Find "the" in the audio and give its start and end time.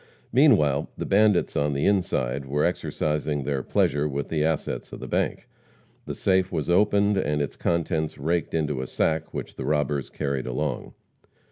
0.97-1.05, 1.73-1.85, 4.29-4.43, 4.99-5.07, 6.07-6.15, 9.57-9.63